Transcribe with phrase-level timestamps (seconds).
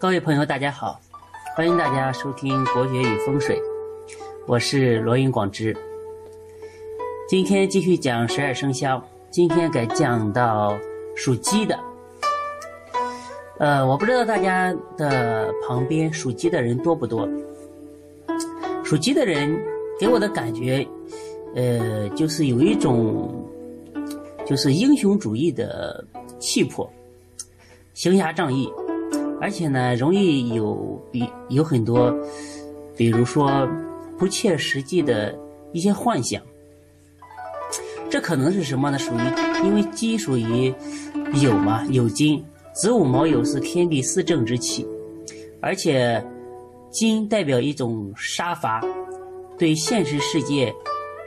[0.00, 0.98] 各位朋友，大家好，
[1.54, 3.54] 欢迎大家收听《国学与风水》，
[4.46, 5.76] 我是罗云广之。
[7.28, 10.74] 今天继续讲十二生肖，今天该讲到
[11.14, 11.78] 属鸡的。
[13.58, 17.28] 呃，我不知道大家的旁边属鸡的人多不多。
[18.82, 19.54] 属鸡的人
[20.00, 20.88] 给我的感觉，
[21.54, 23.46] 呃，就是有一种
[24.46, 26.02] 就是英雄主义的
[26.38, 26.90] 气魄，
[27.92, 28.72] 行侠仗义。
[29.40, 32.14] 而且呢，容易有比有很多，
[32.96, 33.66] 比如说
[34.18, 35.34] 不切实际的
[35.72, 36.42] 一些幻想。
[38.10, 38.98] 这可能是什么呢？
[38.98, 40.74] 属于因为鸡属于
[41.32, 42.44] 酉嘛，酉金，
[42.74, 44.86] 子午卯酉是天地四正之气，
[45.60, 46.22] 而且
[46.90, 48.84] 金代表一种杀伐，
[49.56, 50.74] 对现实世界，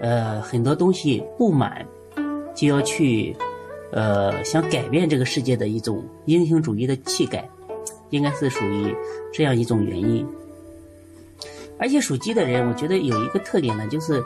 [0.02, 1.86] 呃，很多东西不满，
[2.53, 3.34] 就要去，
[3.94, 7.50] 呃，想改变这个世界的一种英雄主义的气概。
[8.14, 8.95] 应该是属于
[9.33, 10.23] 这样一种原因，
[11.80, 14.22] 而且属鸡的人，我觉得有一个特点呢，就是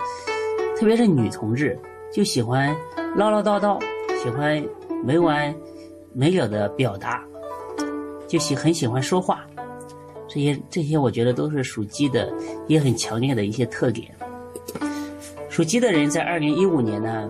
[0.77, 1.79] 特别是女同志
[2.11, 2.75] 就喜欢
[3.15, 3.81] 唠唠叨叨，
[4.21, 4.61] 喜欢
[5.05, 5.55] 没完
[6.13, 7.23] 没了的表达，
[8.27, 9.47] 就喜很喜欢说话，
[10.27, 12.29] 这些这些我觉得都是属鸡的
[12.67, 14.13] 也很强烈的一些特点。
[15.49, 17.29] 属鸡的人在二零一五年呢，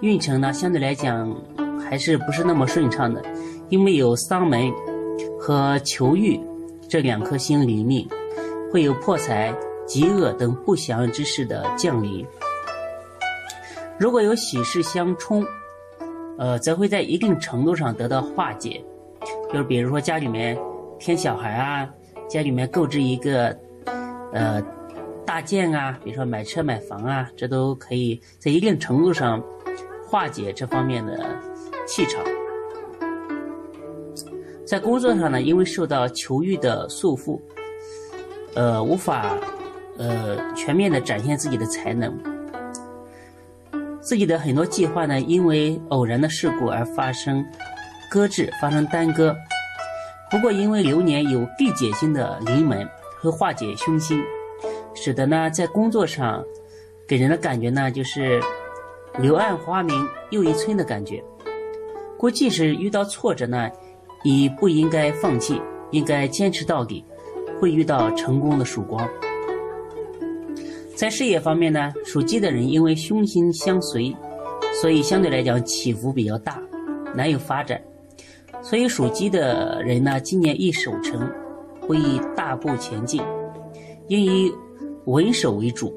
[0.00, 1.30] 运程呢相对来讲
[1.78, 3.22] 还是不是那么顺畅的，
[3.68, 4.72] 因为有丧门。
[5.38, 6.40] 和求欲
[6.88, 8.08] 这两颗星临命，
[8.72, 9.54] 会有破财、
[9.86, 12.24] 饥饿等不祥之事的降临。
[13.98, 15.44] 如果有喜事相冲，
[16.38, 18.84] 呃，则会在一定程度上得到化解。
[19.50, 20.58] 就是比如说家里面
[20.98, 21.88] 添小孩啊，
[22.28, 23.56] 家里面购置一个
[24.32, 24.60] 呃
[25.24, 29.42] 大件啊，比如说买车买房啊，这都可以在一定程度上
[30.08, 31.24] 化解这方面的
[31.86, 32.20] 气场。
[34.66, 37.38] 在工作上呢，因为受到求欲的束缚，
[38.54, 39.36] 呃，无法
[39.98, 42.18] 呃全面的展现自己的才能，
[44.00, 47.44] 自己的很多计划呢，因为偶然的事故而发生
[48.10, 49.36] 搁置，发生耽搁。
[50.30, 52.88] 不过，因为流年有地解星的临门，
[53.20, 54.18] 会化解凶星，
[54.94, 56.42] 使得呢，在工作上
[57.06, 58.40] 给人的感觉呢，就是
[59.18, 61.22] 柳暗花明又一村的感觉。
[62.16, 63.70] 故即使遇到挫折呢。
[64.24, 67.04] 你不应该放弃，应该坚持到底，
[67.60, 69.06] 会遇到成功的曙光。
[70.96, 74.16] 在事业方面呢，属鸡的人因为凶星相随，
[74.80, 76.58] 所以相对来讲起伏比较大，
[77.14, 77.78] 难有发展。
[78.62, 81.30] 所以属鸡的人呢，今年易守成，
[81.86, 83.20] 不宜大步前进，
[84.08, 84.50] 应以
[85.04, 85.92] 稳守为主。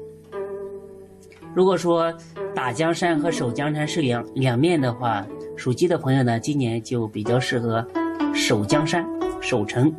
[1.54, 2.12] 如果说
[2.54, 7.82] 打江山和守江山是两两面的话，属鸡的朋友呢，今年就比较适合。
[8.48, 9.06] 守江山，
[9.42, 9.94] 守城，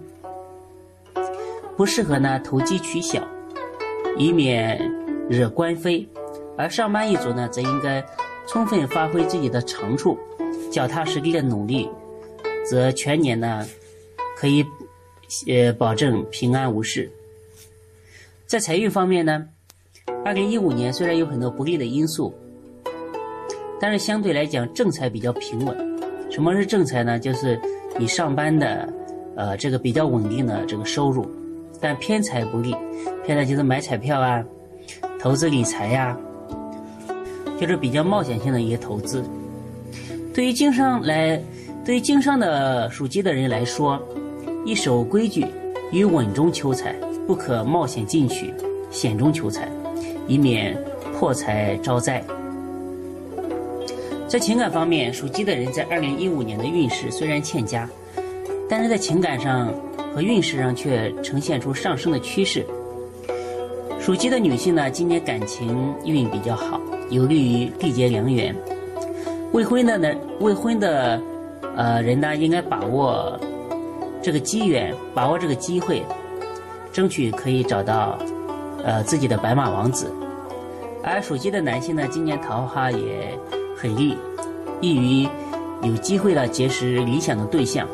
[1.78, 3.22] 不适合呢投机取巧，
[4.18, 4.92] 以免
[5.30, 6.04] 惹官非；
[6.58, 8.04] 而上班一族呢，则应该
[8.48, 10.18] 充分发挥自己的长处，
[10.72, 11.88] 脚踏实地的努力，
[12.68, 13.64] 则全年呢
[14.36, 14.66] 可以
[15.46, 17.08] 呃保证平安无事。
[18.48, 19.46] 在财运方面呢，
[20.26, 22.34] 二零一五年虽然有很多不利的因素，
[23.80, 25.78] 但是相对来讲正财比较平稳。
[26.32, 27.20] 什么是正财呢？
[27.20, 27.62] 就是。
[28.00, 28.88] 你上班的，
[29.36, 31.30] 呃，这个比较稳定的这个收入，
[31.82, 32.74] 但偏财不利，
[33.26, 34.42] 偏财就是买彩票啊，
[35.20, 36.18] 投资理财呀，
[37.60, 39.22] 就是比较冒险性的一些投资。
[40.34, 41.38] 对于经商来，
[41.84, 44.02] 对于经商的属鸡的人来说，
[44.66, 45.46] 一守规矩，
[45.92, 46.96] 于稳中求财，
[47.28, 48.54] 不可冒险进取，
[48.90, 49.68] 险中求财，
[50.26, 50.74] 以免
[51.14, 52.24] 破财招灾。
[54.30, 57.90] 在情感方面，属鸡的人在二零一五年的运势虽然欠佳，
[58.70, 59.74] 但是在情感上
[60.14, 62.64] 和运势上却呈现出上升的趋势。
[64.00, 66.80] 属鸡的女性呢，今年感情运比较好，
[67.10, 68.56] 有利于缔结良缘。
[69.52, 71.20] 未婚的呢，未婚的
[71.76, 73.36] 呃人呢，应该把握
[74.22, 76.04] 这个机缘，把握这个机会，
[76.94, 78.16] 争取可以找到
[78.84, 80.14] 呃自己的白马王子。
[81.04, 83.36] 而属鸡的男性呢，今年桃花也。
[83.80, 84.18] 很利，
[84.82, 85.28] 易于
[85.82, 87.88] 有机会了结识理想的对象。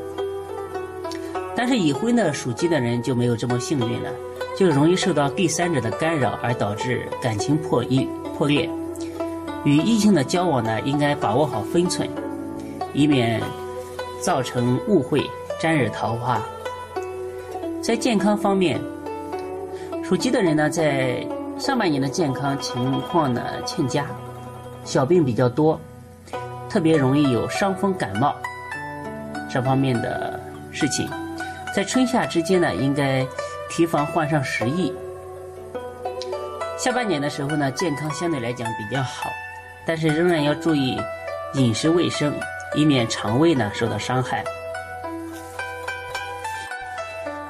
[1.55, 4.09] 但是已婚的属鸡的人就没有这么幸运了，
[4.57, 8.67] 就容易受到第三者的干扰，而导致感情破一破裂。
[9.63, 12.09] 与异性的交往呢，应该把握好分寸，
[12.93, 13.41] 以免
[14.19, 15.23] 造成误会，
[15.61, 16.41] 沾惹桃花。
[17.81, 18.81] 在健康方面，
[20.03, 21.25] 属鸡的人呢，在
[21.57, 24.05] 上半年的健康情况呢欠佳。
[24.85, 25.81] 小病比较多，
[26.69, 28.35] 特别容易有伤风感冒
[29.51, 30.39] 这方面的
[30.71, 31.09] 事情。
[31.75, 33.25] 在春夏之间呢，应该
[33.69, 34.93] 提防患上食疫。
[36.77, 39.29] 下半年的时候呢，健康相对来讲比较好，
[39.87, 41.01] 但是仍然要注意
[41.55, 42.33] 饮食卫生，
[42.75, 44.43] 以免肠胃呢受到伤害。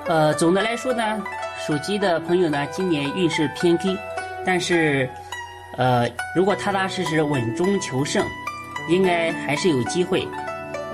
[0.08, 1.22] 呃，总的来说呢，
[1.66, 3.98] 属鸡的朋友呢，今年运势偏低，
[4.46, 5.10] 但是，
[5.78, 8.26] 呃，如果踏踏实实稳中求胜，
[8.90, 10.28] 应该还是有机会，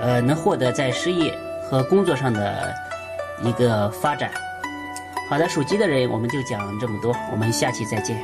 [0.00, 1.32] 呃，能获得在事业
[1.68, 2.74] 和工作上的
[3.42, 4.30] 一个发展。
[5.30, 8.16] 好的，属鸡的人我们就讲这么多，我们下期再见。